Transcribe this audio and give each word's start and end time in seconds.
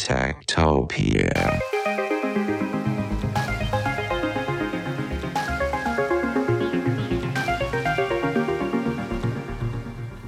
Tactopia. 0.00 1.28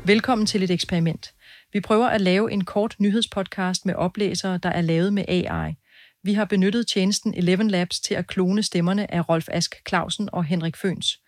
Velkommen 0.07 0.47
til 0.47 0.63
et 0.63 0.71
eksperiment. 0.71 1.35
Vi 1.73 1.81
prøver 1.81 2.07
at 2.07 2.21
lave 2.21 2.53
en 2.53 2.65
kort 2.65 2.97
nyhedspodcast 2.99 3.87
med 3.87 3.95
oplæsere, 3.95 4.59
der 4.63 4.69
er 4.69 4.81
lavet 4.81 5.13
med 5.13 5.25
AI. 5.29 5.75
Vi 6.23 6.35
har 6.35 6.45
benyttet 6.45 6.87
tjenesten 6.87 7.35
Eleven 7.35 7.71
Labs 7.71 8.01
til 8.01 8.15
at 8.15 8.27
klone 8.27 8.63
stemmerne 8.63 9.15
af 9.15 9.29
Rolf 9.29 9.49
Ask 9.51 9.75
Clausen 9.89 10.29
og 10.33 10.45
Henrik 10.45 10.77
Føns. 10.77 11.21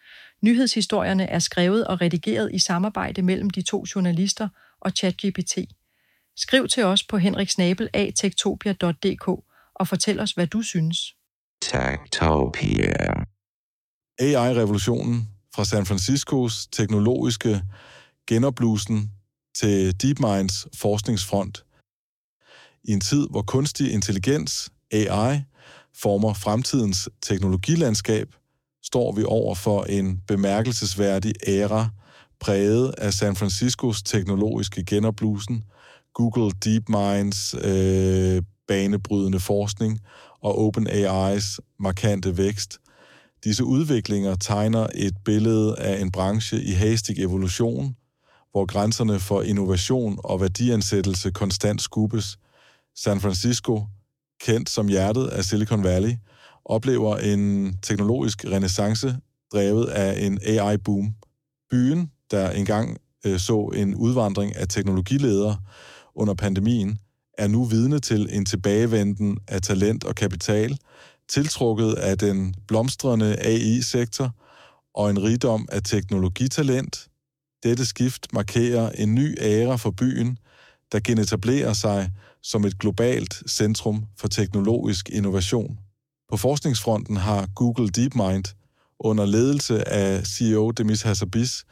Nyhedshistorierne 0.43 1.27
er 1.27 1.39
skrevet 1.39 1.87
og 1.87 2.01
redigeret 2.01 2.51
i 2.55 2.59
samarbejde 2.59 3.23
mellem 3.23 3.51
de 3.51 3.63
to 3.63 3.85
journalister 3.95 4.49
og 4.81 4.91
ChatGPT. 4.91 5.59
Skriv 6.37 6.69
til 6.69 6.85
os 6.85 7.03
på 7.03 7.19
henriksnabel.tektopia.dk 7.19 9.29
og 9.75 9.89
fortæl 9.89 10.21
os, 10.21 10.33
hvad 10.33 10.47
du 10.47 10.63
synes. 10.63 10.99
Techtopia. 11.63 13.25
AI-revolutionen 14.19 15.29
fra 15.55 15.65
San 15.65 15.87
Franciscos 15.87 16.67
teknologiske 16.67 17.63
genopblusen 18.27 19.11
til 19.55 20.03
DeepMinds 20.03 20.67
forskningsfront. 20.75 21.65
I 22.85 22.93
en 22.93 23.01
tid, 23.01 23.27
hvor 23.31 23.43
kunstig 23.43 23.93
intelligens, 23.93 24.73
AI, 24.93 25.43
former 25.97 26.35
fremtidens 26.35 27.09
teknologilandskab, 27.23 28.35
står 28.83 29.13
vi 29.13 29.25
over 29.27 29.55
for 29.55 29.85
en 29.85 30.21
bemærkelsesværdig 30.27 31.33
æra, 31.47 31.89
præget 32.41 32.95
af 32.99 33.13
San 33.13 33.37
Franciscos 33.37 34.03
teknologiske 34.03 34.85
genopblusen, 34.85 35.65
Google 36.15 36.51
DeepMinds 36.65 37.55
øh, 37.55 38.43
banebrydende 38.69 39.41
forskning 39.41 40.01
og 40.41 40.69
OpenAI's 40.69 41.59
markante 41.79 42.37
vækst. 42.37 42.79
Disse 43.45 43.65
udviklinger 43.65 44.35
tegner 44.35 44.87
et 44.95 45.15
billede 45.25 45.79
af 45.79 46.01
en 46.01 46.11
branche 46.11 46.63
i 46.63 46.71
hastig 46.71 47.19
evolution, 47.19 47.97
hvor 48.51 48.67
grænserne 48.67 49.21
for 49.21 49.43
innovation 49.43 50.19
og 50.25 50.41
værdiansættelse 50.41 51.31
konstant 51.31 51.83
skubbes. 51.83 52.39
San 52.97 53.21
Francisco, 53.21 53.83
kendt 54.41 54.71
som 54.71 54.89
hjertet 54.89 55.27
af 55.27 55.45
Silicon 55.45 55.85
Valley, 55.85 56.13
oplever 56.65 57.17
en 57.17 57.75
teknologisk 57.83 58.45
renaissance 58.45 59.17
drevet 59.53 59.87
af 59.87 60.27
en 60.27 60.39
AI-boom. 60.47 61.15
Byen, 61.71 62.11
der 62.31 62.51
engang 62.51 62.99
øh, 63.27 63.39
så 63.39 63.73
en 63.77 63.95
udvandring 63.95 64.57
af 64.57 64.69
teknologiledere 64.69 65.57
under 66.17 66.35
pandemien, 66.35 66.99
er 67.39 67.47
nu 67.47 67.65
vidne 67.65 67.99
til 67.99 68.29
en 68.31 68.45
tilbagevenden 68.45 69.39
af 69.49 69.63
talent 69.63 70.05
og 70.05 70.15
kapital, 70.15 70.79
tiltrukket 71.29 71.93
af 71.93 72.19
den 72.19 72.55
blomstrende 72.69 73.37
AI-sektor 73.41 74.35
og 74.95 75.11
en 75.11 75.23
rigdom 75.23 75.69
af 75.73 75.83
teknologitalent. 75.83 77.09
Dette 77.63 77.87
skift 77.87 78.33
markerer 78.33 78.91
en 78.91 79.15
ny 79.15 79.35
æra 79.41 79.77
for 79.77 79.91
byen, 79.91 80.39
der 80.93 81.01
genetablerer 81.01 81.73
sig 81.73 82.11
som 82.43 82.65
et 82.65 82.79
globalt 82.79 83.43
centrum 83.49 84.05
for 84.19 84.29
teknologisk 84.29 85.09
innovation. 85.09 85.79
På 86.31 86.37
forskningsfronten 86.37 87.17
har 87.17 87.49
Google 87.55 87.89
DeepMind 87.89 88.45
under 89.01 89.27
ledelse 89.27 89.89
af 89.89 90.27
CEO 90.27 90.71
Demis 90.71 91.03
Hassabis 91.03 91.65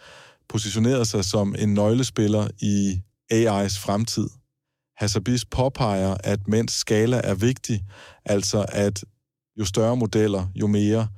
positioneret 0.48 1.08
sig 1.08 1.24
som 1.24 1.54
en 1.58 1.74
nøglespiller 1.74 2.48
i 2.60 3.02
AI's 3.32 3.78
fremtid. 3.78 4.28
Hassabis 4.96 5.44
påpeger, 5.44 6.16
at 6.24 6.48
mens 6.48 6.72
skala 6.72 7.20
er 7.24 7.34
vigtig, 7.34 7.84
altså 8.24 8.66
at 8.68 9.04
jo 9.58 9.64
større 9.64 9.96
modeller, 9.96 10.46
jo 10.54 10.66
mere, 10.66 11.08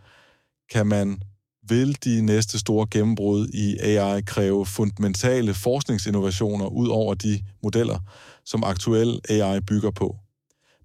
kan 0.73 0.87
man 0.87 1.23
vil 1.69 2.05
de 2.05 2.23
næste 2.23 2.59
store 2.59 2.87
gennembrud 2.91 3.49
i 3.49 3.79
AI 3.79 4.21
kræve 4.21 4.67
fundamentale 4.67 5.55
forskningsinnovationer 5.55 6.67
ud 6.67 6.89
over 6.89 7.15
de 7.15 7.41
modeller, 7.63 7.99
som 8.45 8.65
aktuel 8.65 9.21
AI 9.29 9.61
bygger 9.61 9.91
på. 9.91 10.17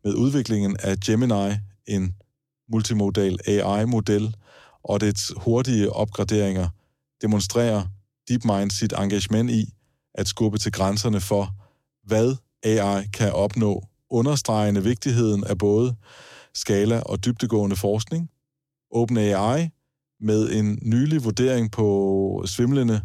Med 0.03 0.13
udviklingen 0.13 0.77
af 0.79 0.99
Gemini, 0.99 1.55
en 1.87 2.15
multimodal 2.71 3.37
AI-model, 3.47 4.35
og 4.83 5.01
dets 5.01 5.33
hurtige 5.37 5.93
opgraderinger, 5.93 6.69
demonstrerer 7.21 7.85
DeepMind 8.27 8.71
sit 8.71 8.93
engagement 8.97 9.51
i 9.51 9.73
at 10.13 10.27
skubbe 10.27 10.57
til 10.57 10.71
grænserne 10.71 11.21
for, 11.21 11.55
hvad 12.03 12.35
AI 12.63 13.07
kan 13.13 13.33
opnå, 13.33 13.83
understregende 14.09 14.83
vigtigheden 14.83 15.43
af 15.43 15.57
både 15.57 15.95
skala 16.53 16.99
og 16.99 17.25
dybtegående 17.25 17.75
forskning. 17.75 18.29
OpenAI 18.91 19.69
med 20.21 20.51
en 20.51 20.79
nylig 20.81 21.23
vurdering 21.23 21.71
på 21.71 22.43
svimlende 22.45 23.01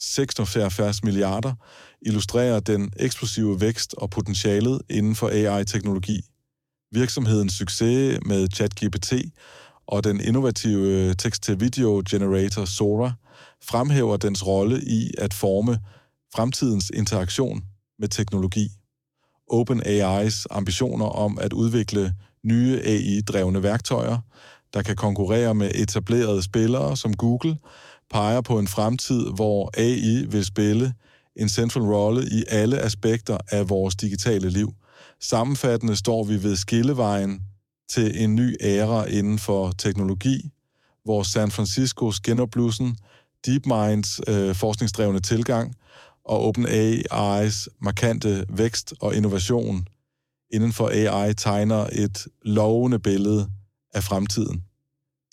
76 0.00 1.04
milliarder, 1.04 1.54
illustrerer 2.02 2.60
den 2.60 2.92
eksplosive 2.96 3.60
vækst 3.60 3.94
og 3.94 4.10
potentialet 4.10 4.82
inden 4.90 5.14
for 5.14 5.28
AI-teknologi. 5.28 6.20
Virksomhedens 6.92 7.52
succes 7.52 8.18
med 8.26 8.48
ChatGPT 8.54 9.12
og 9.86 10.04
den 10.04 10.20
innovative 10.20 11.14
tekst-til-video 11.14 12.02
generator 12.10 12.64
Sora 12.64 13.12
fremhæver 13.62 14.16
dens 14.16 14.46
rolle 14.46 14.80
i 14.86 15.10
at 15.18 15.34
forme 15.34 15.78
fremtidens 16.36 16.90
interaktion 16.94 17.64
med 17.98 18.08
teknologi. 18.08 18.68
OpenAI's 19.52 20.44
ambitioner 20.50 21.06
om 21.06 21.38
at 21.40 21.52
udvikle 21.52 22.14
nye 22.44 22.80
AI-drevne 22.84 23.62
værktøjer– 23.62 24.18
der 24.74 24.82
kan 24.82 24.96
konkurrere 24.96 25.54
med 25.54 25.70
etablerede 25.74 26.42
spillere 26.42 26.96
som 26.96 27.14
Google, 27.14 27.58
peger 28.10 28.40
på 28.40 28.58
en 28.58 28.68
fremtid, 28.68 29.26
hvor 29.34 29.70
AI 29.76 30.26
vil 30.28 30.44
spille 30.44 30.94
en 31.36 31.48
central 31.48 31.82
rolle 31.84 32.22
i 32.22 32.44
alle 32.48 32.78
aspekter 32.80 33.38
af 33.50 33.68
vores 33.68 33.96
digitale 33.96 34.50
liv. 34.50 34.72
Sammenfattende 35.20 35.96
står 35.96 36.24
vi 36.24 36.42
ved 36.42 36.56
skillevejen 36.56 37.42
til 37.90 38.22
en 38.24 38.34
ny 38.34 38.56
æra 38.60 39.04
inden 39.04 39.38
for 39.38 39.72
teknologi, 39.78 40.50
hvor 41.04 41.22
San 41.22 41.50
Franciscos 41.50 42.20
genopblussen, 42.20 42.96
DeepMinds 43.46 44.20
øh, 44.28 44.54
forskningsdrevne 44.54 45.20
tilgang 45.20 45.74
og 46.26 46.48
OpenAI's 46.48 47.66
markante 47.80 48.46
vækst 48.48 48.94
og 49.00 49.14
innovation 49.14 49.88
inden 50.50 50.72
for 50.72 50.88
AI 50.88 51.34
tegner 51.34 51.86
et 51.92 52.26
lovende 52.42 52.98
billede 52.98 53.50
af 53.94 54.02
fremtiden. 54.04 54.64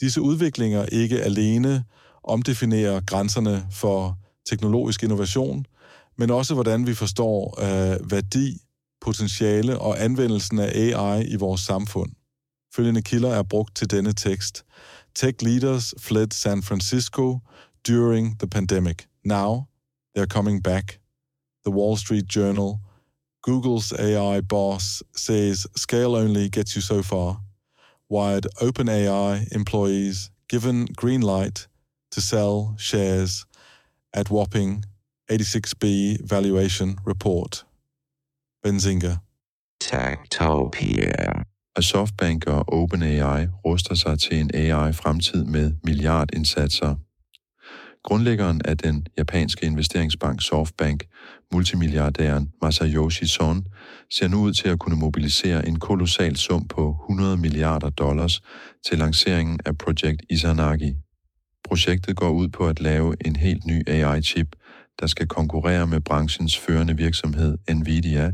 Disse 0.02 0.22
udviklinger 0.22 0.86
ikke 0.86 1.22
alene 1.22 1.84
omdefinerer 2.24 3.02
grænserne 3.02 3.68
for 3.72 4.18
teknologisk 4.50 5.04
innovation, 5.04 5.66
men 6.18 6.30
også 6.30 6.54
hvordan 6.54 6.88
vi 6.88 6.94
forstår 6.94 7.62
øh, 7.62 8.12
værdi, 8.12 8.58
potentiale 9.02 9.80
og 9.80 10.04
anvendelsen 10.04 10.60
af 10.60 10.72
AI 10.76 11.28
i 11.28 11.36
vores 11.36 11.62
samfund. 11.62 12.12
Følgende 12.76 13.02
kilder 13.02 13.30
er 13.30 13.44
brugt 13.44 13.76
til 13.76 13.92
denne 13.92 14.14
tekst. 14.14 14.66
Tech 15.16 15.38
leaders 15.42 15.94
fled 16.00 16.28
San 16.32 16.64
Francisco 16.64 17.40
during 17.88 18.40
the 18.40 18.48
pandemic. 18.48 18.98
Now, 19.26 19.64
they're 20.14 20.28
coming 20.28 20.60
back. 20.62 21.00
The 21.64 21.72
Wall 21.72 21.96
Street 21.98 22.28
Journal. 22.28 22.80
Google's 23.42 23.92
AI 24.00 24.42
boss 24.42 25.04
says 25.16 25.68
scale 25.76 26.16
only 26.16 26.50
gets 26.50 26.76
you 26.76 26.82
so 26.82 27.04
far 27.04 27.42
wired 28.14 28.48
OpenAI 28.62 29.48
employees 29.52 30.30
given 30.48 30.86
green 30.96 31.22
light 31.22 31.68
to 32.12 32.22
sell 32.22 32.76
shares 32.78 33.46
at 34.14 34.30
whopping 34.30 34.86
86B 35.32 36.18
valuation 36.30 36.98
report. 37.06 37.66
Benzinga. 38.64 39.18
Techtopia. 39.80 41.44
Og 41.76 41.84
Softbank 41.84 42.48
og 42.48 42.74
OpenAI 42.74 43.48
ruster 43.66 43.96
sig 43.96 44.20
til 44.20 44.40
en 44.40 44.52
AI-fremtid 44.54 45.44
med 45.44 45.72
milliardindsatser. 45.84 46.96
Grundlæggeren 48.04 48.62
af 48.66 48.78
den 48.78 49.08
japanske 49.18 49.66
investeringsbank 49.66 50.42
Softbank, 50.42 51.06
multimilliardæren 51.54 52.52
Masayoshi 52.62 53.26
Son, 53.26 53.66
ser 54.12 54.28
nu 54.28 54.42
ud 54.42 54.54
til 54.54 54.70
at 54.70 54.80
kunne 54.80 54.96
mobilisere 54.96 55.68
en 55.68 55.80
kolossal 55.80 56.36
sum 56.36 56.68
på 56.68 56.98
100 57.10 57.38
milliarder 57.38 57.90
dollars 57.90 58.42
til 58.88 58.98
lanceringen 58.98 59.60
af 59.66 59.78
Project 59.78 60.22
Izanagi. 60.30 60.94
Projektet 61.64 62.16
går 62.16 62.30
ud 62.30 62.48
på 62.48 62.68
at 62.68 62.80
lave 62.80 63.16
en 63.26 63.36
helt 63.36 63.66
ny 63.66 63.90
AI-chip, 63.90 64.56
der 65.00 65.08
skal 65.08 65.28
konkurrere 65.28 65.88
med 65.88 66.00
branchens 66.00 66.58
førende 66.58 66.98
virksomhed 66.98 67.58
Nvidia 67.70 68.32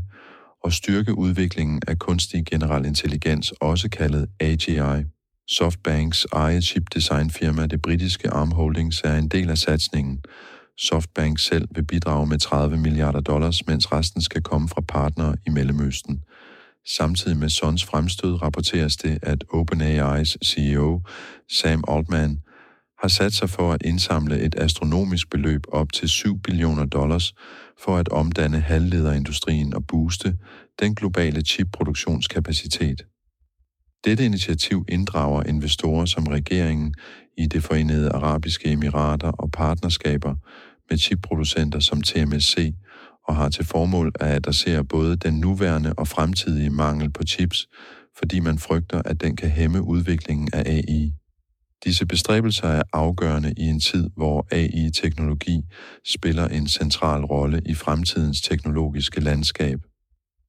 og 0.64 0.72
styrke 0.72 1.18
udviklingen 1.18 1.82
af 1.88 1.98
kunstig 1.98 2.44
generel 2.46 2.86
intelligens, 2.86 3.52
også 3.60 3.88
kaldet 3.88 4.28
AGI. 4.40 5.04
Softbanks 5.52 6.26
eget 6.32 6.64
chipdesignfirma, 6.64 7.66
det 7.66 7.82
britiske 7.82 8.30
Arm 8.30 8.52
Holdings, 8.52 9.00
er 9.04 9.16
en 9.16 9.28
del 9.28 9.50
af 9.50 9.58
satsningen. 9.58 10.20
Softbank 10.78 11.38
selv 11.38 11.68
vil 11.74 11.84
bidrage 11.84 12.26
med 12.26 12.38
30 12.38 12.76
milliarder 12.76 13.20
dollars, 13.20 13.66
mens 13.66 13.92
resten 13.92 14.22
skal 14.22 14.42
komme 14.42 14.68
fra 14.68 14.80
partnere 14.88 15.36
i 15.46 15.50
Mellemøsten. 15.50 16.22
Samtidig 16.96 17.36
med 17.36 17.48
Sons 17.48 17.84
fremstød 17.84 18.42
rapporteres 18.42 18.96
det, 18.96 19.18
at 19.22 19.44
OpenAI's 19.54 20.36
CEO, 20.44 21.00
Sam 21.48 21.84
Altman, 21.88 22.40
har 22.98 23.08
sat 23.08 23.32
sig 23.32 23.50
for 23.50 23.72
at 23.72 23.82
indsamle 23.82 24.40
et 24.40 24.54
astronomisk 24.58 25.30
beløb 25.30 25.62
op 25.72 25.92
til 25.92 26.08
7 26.08 26.38
billioner 26.38 26.84
dollars 26.84 27.34
for 27.84 27.96
at 27.96 28.08
omdanne 28.08 28.60
halvlederindustrien 28.60 29.74
og 29.74 29.86
booste 29.86 30.36
den 30.80 30.94
globale 30.94 31.40
chipproduktionskapacitet. 31.40 33.02
Dette 34.04 34.24
initiativ 34.24 34.84
inddrager 34.88 35.42
investorer 35.42 36.04
som 36.04 36.26
regeringen 36.26 36.94
i 37.38 37.46
det 37.46 37.62
forenede 37.62 38.10
arabiske 38.10 38.72
emirater 38.72 39.28
og 39.28 39.50
partnerskaber 39.50 40.34
med 40.90 40.98
chipproducenter 40.98 41.80
som 41.80 42.02
TMSC 42.02 42.72
og 43.28 43.36
har 43.36 43.48
til 43.48 43.64
formål 43.64 44.12
at 44.20 44.28
adressere 44.28 44.84
både 44.84 45.16
den 45.16 45.34
nuværende 45.34 45.92
og 45.92 46.08
fremtidige 46.08 46.70
mangel 46.70 47.10
på 47.10 47.22
chips, 47.26 47.66
fordi 48.18 48.40
man 48.40 48.58
frygter, 48.58 49.02
at 49.04 49.20
den 49.20 49.36
kan 49.36 49.50
hæmme 49.50 49.82
udviklingen 49.82 50.48
af 50.52 50.62
AI. 50.66 51.12
Disse 51.84 52.06
bestræbelser 52.06 52.68
er 52.68 52.82
afgørende 52.92 53.54
i 53.56 53.62
en 53.62 53.80
tid, 53.80 54.10
hvor 54.16 54.46
AI-teknologi 54.50 55.62
spiller 56.04 56.48
en 56.48 56.68
central 56.68 57.24
rolle 57.24 57.62
i 57.66 57.74
fremtidens 57.74 58.40
teknologiske 58.40 59.20
landskab. 59.20 59.80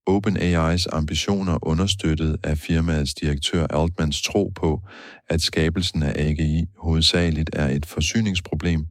OpenAI's 0.09 0.87
ambitioner 0.91 1.67
understøttet 1.67 2.37
af 2.43 2.57
firmaets 2.57 3.13
direktør 3.13 3.67
Altmans 3.67 4.21
tro 4.21 4.51
på, 4.55 4.81
at 5.29 5.41
skabelsen 5.41 6.03
af 6.03 6.13
AGI 6.15 6.65
hovedsageligt 6.77 7.49
er 7.53 7.67
et 7.67 7.85
forsyningsproblem, 7.85 8.85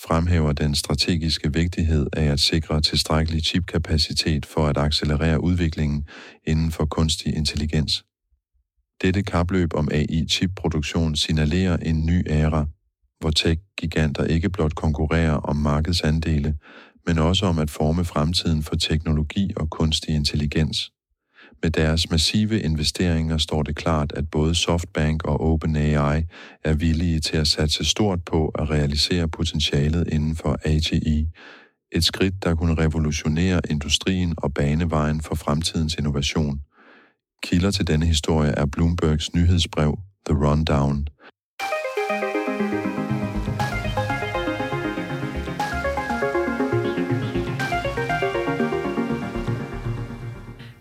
fremhæver 0.00 0.52
den 0.52 0.74
strategiske 0.74 1.52
vigtighed 1.52 2.06
af 2.12 2.24
at 2.24 2.40
sikre 2.40 2.80
tilstrækkelig 2.80 3.42
chipkapacitet 3.42 4.46
for 4.46 4.66
at 4.66 4.78
accelerere 4.78 5.42
udviklingen 5.42 6.04
inden 6.46 6.70
for 6.70 6.84
kunstig 6.84 7.36
intelligens. 7.36 8.04
Dette 9.02 9.22
kapløb 9.22 9.74
om 9.74 9.88
AI-chipproduktion 9.92 11.16
signalerer 11.16 11.76
en 11.76 12.06
ny 12.06 12.22
æra, 12.30 12.66
hvor 13.20 13.30
tech-giganter 13.30 14.24
ikke 14.24 14.50
blot 14.50 14.74
konkurrerer 14.74 15.34
om 15.34 15.56
markedsandele, 15.56 16.54
men 17.06 17.18
også 17.18 17.46
om 17.46 17.58
at 17.58 17.70
forme 17.70 18.04
fremtiden 18.04 18.62
for 18.62 18.76
teknologi 18.76 19.52
og 19.56 19.70
kunstig 19.70 20.14
intelligens. 20.14 20.90
Med 21.62 21.70
deres 21.70 22.10
massive 22.10 22.60
investeringer 22.60 23.38
står 23.38 23.62
det 23.62 23.76
klart, 23.76 24.12
at 24.12 24.30
både 24.30 24.54
Softbank 24.54 25.24
og 25.24 25.40
OpenAI 25.40 26.22
er 26.64 26.74
villige 26.74 27.20
til 27.20 27.36
at 27.36 27.46
satse 27.46 27.84
stort 27.84 28.24
på 28.24 28.48
at 28.48 28.70
realisere 28.70 29.28
potentialet 29.28 30.08
inden 30.12 30.36
for 30.36 30.58
AGI, 30.64 31.28
et 31.92 32.04
skridt, 32.04 32.44
der 32.44 32.54
kunne 32.54 32.74
revolutionere 32.74 33.60
industrien 33.70 34.34
og 34.36 34.54
bane 34.54 34.90
vejen 34.90 35.20
for 35.20 35.34
fremtidens 35.34 35.94
innovation. 35.94 36.60
Kilder 37.42 37.70
til 37.70 37.86
denne 37.86 38.06
historie 38.06 38.50
er 38.50 38.66
Bloombergs 38.66 39.34
nyhedsbrev 39.34 39.98
The 40.26 40.36
Rundown. 40.46 41.08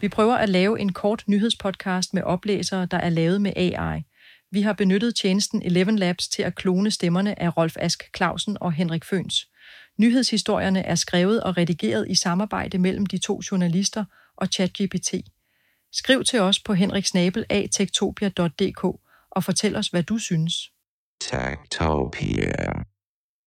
Vi 0.04 0.10
prøver 0.10 0.36
at 0.36 0.50
lave 0.50 0.80
en 0.80 0.94
kort 0.94 1.24
nyhedspodcast 1.28 2.14
med 2.14 2.24
oplæsere, 2.24 2.86
der 2.86 2.98
er 2.98 3.10
lavet 3.10 3.42
med 3.42 3.54
AI. 3.56 4.04
Vi 4.52 4.62
har 4.62 4.74
benyttet 4.74 5.16
tjenesten 5.16 5.62
Eleven 5.62 6.00
Labs 6.00 6.28
til 6.28 6.44
at 6.44 6.56
klone 6.56 6.92
stemmerne 6.92 7.42
af 7.42 7.58
Rolf 7.58 7.76
Ask 7.80 8.10
Clausen 8.18 8.58
og 8.62 8.74
Henrik 8.74 9.04
Føns. 9.04 9.50
Nyhedshistorierne 9.98 10.86
er 10.86 10.96
skrevet 10.96 11.44
og 11.44 11.58
redigeret 11.58 12.10
i 12.10 12.16
samarbejde 12.16 12.78
mellem 12.78 13.06
de 13.06 13.18
to 13.18 13.42
journalister 13.52 14.06
og 14.38 14.48
ChatGPT. 14.48 15.14
Skriv 15.92 16.24
til 16.24 16.40
os 16.40 16.60
på 16.60 16.74
henriksnabel.tektopia.dk 16.74 18.84
og 19.32 19.44
fortæl 19.44 19.76
os, 19.76 19.88
hvad 19.88 20.04
du 20.04 20.18
synes. 20.18 20.54
Tektopia. 21.22 22.84